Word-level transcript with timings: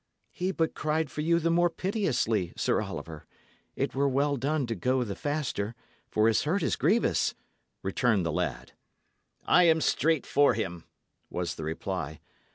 "He 0.31 0.49
but 0.51 0.73
cried 0.73 1.11
for 1.11 1.21
you 1.21 1.37
the 1.37 1.51
more 1.51 1.69
piteously, 1.69 2.53
Sir 2.57 2.81
Oliver. 2.81 3.27
It 3.75 3.93
were 3.93 4.09
well 4.09 4.35
done 4.35 4.65
to 4.65 4.73
go 4.73 5.03
the 5.03 5.13
faster, 5.15 5.75
for 6.09 6.27
his 6.27 6.41
hurt 6.41 6.63
is 6.63 6.75
grievous," 6.75 7.35
returned 7.83 8.25
the 8.25 8.31
lad. 8.31 8.71
"I 9.45 9.65
am 9.65 9.79
straight 9.79 10.25
for 10.25 10.55
him," 10.55 10.85
was 11.29 11.53
the 11.53 11.63
reply. 11.65 12.19